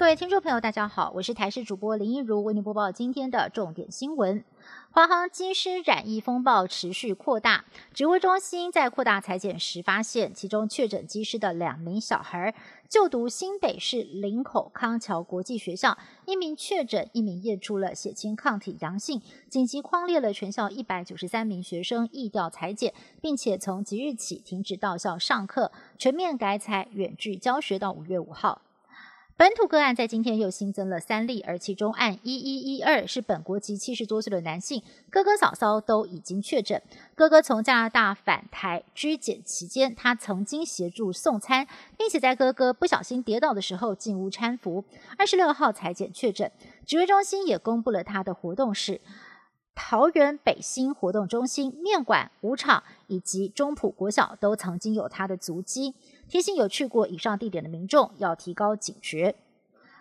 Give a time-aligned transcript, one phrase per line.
[0.00, 4.42] 各位听众朋友，大家好，我是台视主播林一如，为您播报今天的重点新闻。
[4.90, 12.54] 华航机师染疫风暴持续扩大，指挥中心在扩大裁剪时发现，其中确诊机师的两名小孩
[12.88, 28.62] 就读新北市林口康桥国际学校，一名确诊，一名验出了血清抗体阳性，紧急框列了全校一百九十三名学生疫调裁剪，并且从即日起停止到校上课，全面改采远距教学到五月五号。
[29.40, 36.82] 本土个案在今天又新增了三例，而其中案一一一二是本国籍七十多岁的男性，哥哥嫂嫂都已经确诊。
[37.14, 41.66] 哥哥从加拿大返台居检期间，他曾经协助送餐，
[41.96, 44.84] 并且在哥哥不小心跌倒的时候进屋搀扶。
[45.16, 46.52] 二十六号裁检确诊，
[46.84, 49.00] 指挥中心也公布了他的活动史。
[49.82, 55.94] 桃园北新活动中心、面馆、舞场以及中埔国小都曾经有他的足迹，
[56.28, 59.34] 提醒有去过以上地点的民众要提高警觉。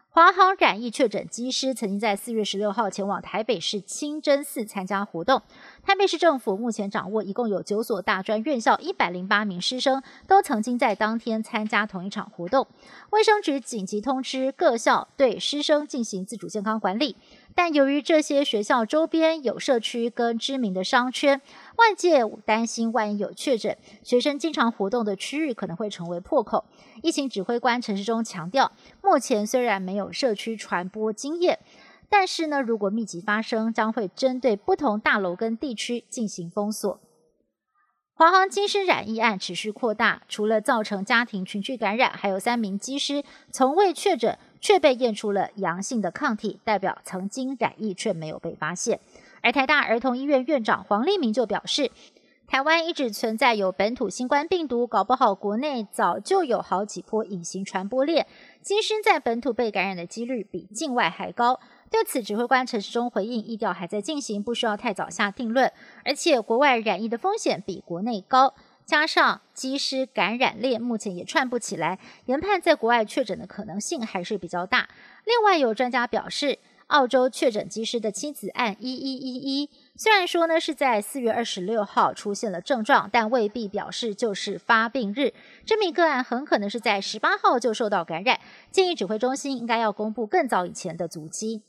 [0.10, 5.42] 华航染疫确诊机师曾经在四月十六号前往台北市清真寺参加活动。
[5.90, 12.68] 台北市政府目前掌握一共有九所大专院校一百零八名师生都曾经在当天参加同一场活动。
[13.10, 17.16] 卫生局紧急通知各校对师生进行自主健康管理。
[17.56, 21.42] 但由于这些学校周边有社区跟知名的商圈，
[21.78, 26.64] 外界担心万一有确诊，学生经常活动的区域可能会成为破口。
[27.02, 31.58] 疫情指挥官陈世忠强调，目前虽然没有社区传播经验，
[32.10, 37.00] 但是呢，如果密集发生，将会针对不同大楼跟地区进行封锁。
[38.14, 49.00] 华航机师染疫案持续扩大，除了造成家庭群聚感染，还有三名机师从未确诊却被验出了阳性的抗体，代表曾经染疫却没有被发现。
[49.42, 51.92] 而台大儿童医院院长黄立明就表示，
[52.46, 58.28] 台湾一直存在有本土新冠病毒，搞不好国内早就有好几波隐形传播链，
[58.62, 61.62] 机师在本土被感染的几率比境外还高。
[61.92, 65.72] 对此，指挥官陈时中回应：疫调还在进行，不需要太早下定论。
[66.06, 68.54] 而且，国外染疫的风险比国内高，
[68.86, 74.88] 加上机师感染链目前也串不起来，研判在国外确诊的可能性还是比较大。
[75.26, 85.34] 另外，有专家表示，澳洲确诊机师的妻子案一一一一，虽然说呢是在四月二十六号出现了症状，但未必表示就是发病日。
[85.66, 88.40] 这名个案很可能是在十八号就受到感染，
[88.72, 91.64] 建议指挥中心应该要公布更早以前的足迹。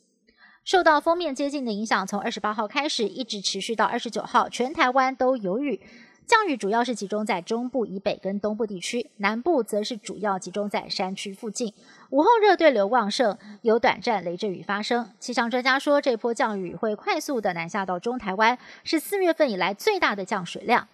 [0.70, 5.81] 受到封面接近的影响，从二十八号开始一直持续到二十九号，全台湾都有雨，
[6.28, 11.75] 降雨主要是集中在中部以北跟东部地区，南部则是主要集中在山区附近。
[12.10, 15.10] 午后热对流旺盛，有短暂雷阵雨发生。
[15.19, 20.87] 气象专家说，这波降雨会快速的南下到中台湾，是四月份以来最大的降水量，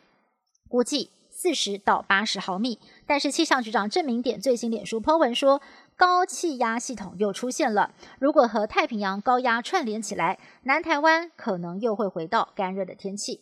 [0.71, 2.79] 估计四十到八十毫米。
[3.07, 5.61] 但是气象局长郑明典最新脸书 po 文说。
[5.99, 13.41] 高气压系统又出现了，如果和太平洋高压串联起来，南台湾可能又会回到干热的天气。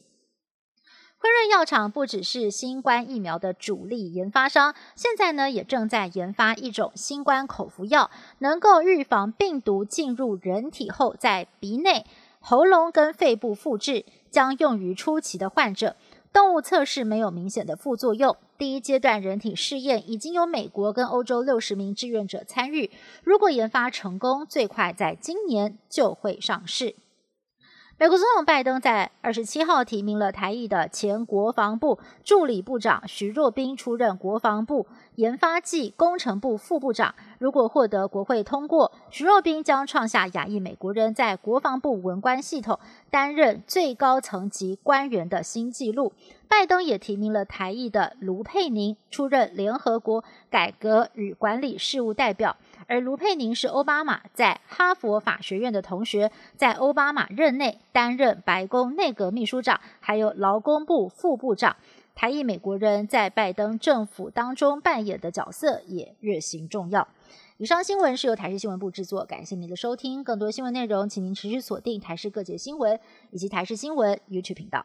[1.18, 8.08] 辉瑞药厂不只是新冠疫苗的主力研发商，现在呢也正在研发一种新冠口服药，
[8.38, 12.06] 能够预防病毒进入人体后在鼻内、
[12.38, 15.96] 喉咙跟肺部复制，将用于初期的患者。
[16.34, 18.36] 动物测试没有明显的副作用。
[18.58, 22.90] 第一阶段人体试验已经有美国跟欧洲六十名志愿者参与。
[23.22, 26.96] 如果研发成功，最快在今年就会上市。
[28.04, 37.14] 美国总统拜登在二十七号提名了台裔的前国防部助理部长徐若冰出任国防部研发暨工程部副部长。
[37.38, 42.78] 如果获得国会通过，徐若冰将创下亚裔美国人在国防部文官系统
[43.10, 46.12] 担任最高层级官员的新纪录。
[46.48, 52.56] 拜登也提名了台裔的卢佩宁出任联合国改革与管理事务代表。
[52.86, 61.76] 而卢佩宁是奥巴马在哈佛法学院的同学，在奥巴马任内担任白宫内阁秘书长，还有劳工部副部长。
[62.14, 67.08] 台裔美国人在拜登政府当中扮演的角色也越行重要。
[67.56, 70.22] 以上新闻是由台视新闻部制作，感谢您的收听。
[70.22, 74.84] 更多新闻内容，请您持续锁定台视各界新闻以及台视新闻 YouTube 频道。